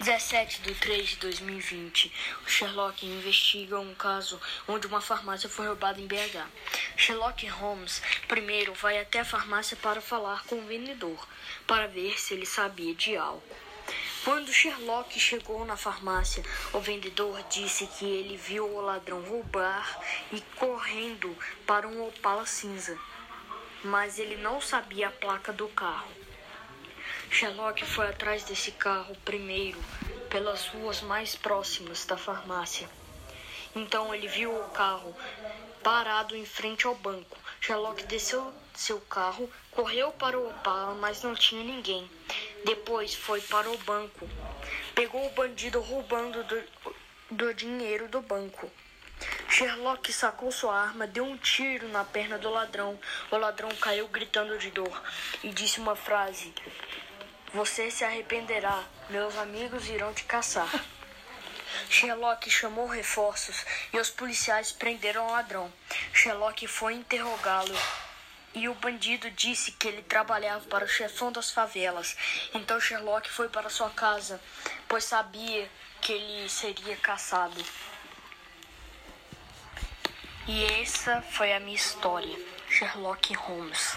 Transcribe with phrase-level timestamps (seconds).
[0.00, 2.10] 17 de 3 de 2020,
[2.46, 6.46] o Sherlock investiga um caso onde uma farmácia foi roubada em BH.
[6.96, 11.28] Sherlock Holmes primeiro vai até a farmácia para falar com o vendedor,
[11.66, 13.42] para ver se ele sabia de algo.
[14.24, 16.42] Quando Sherlock chegou na farmácia,
[16.72, 20.00] o vendedor disse que ele viu o ladrão roubar
[20.32, 21.36] e correndo
[21.66, 22.98] para um Opala cinza,
[23.84, 26.29] mas ele não sabia a placa do carro.
[27.40, 29.82] Sherlock foi atrás desse carro primeiro
[30.28, 32.86] pelas ruas mais próximas da farmácia.
[33.74, 35.16] Então ele viu o carro
[35.82, 37.38] parado em frente ao banco.
[37.58, 42.10] Sherlock desceu seu carro, correu para o Opala, mas não tinha ninguém.
[42.66, 44.28] Depois foi para o banco.
[44.94, 46.62] Pegou o bandido roubando do,
[47.30, 48.70] do dinheiro do banco.
[49.48, 53.00] Sherlock sacou sua arma, deu um tiro na perna do ladrão.
[53.30, 55.02] O ladrão caiu gritando de dor
[55.42, 56.52] e disse uma frase:
[57.52, 60.70] você se arrependerá, meus amigos irão te caçar.
[61.88, 65.72] Sherlock chamou reforços e os policiais prenderam o ladrão.
[66.12, 67.76] Sherlock foi interrogá-lo
[68.54, 72.16] e o bandido disse que ele trabalhava para o chefão das favelas.
[72.54, 74.40] Então Sherlock foi para sua casa,
[74.88, 75.68] pois sabia
[76.00, 77.64] que ele seria caçado.
[80.46, 82.36] E essa foi a minha história,
[82.68, 83.96] Sherlock Holmes.